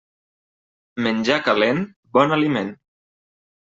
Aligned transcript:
Menjar 1.09 1.37
calent, 1.51 1.87
bon 2.19 2.39
aliment. 2.43 2.77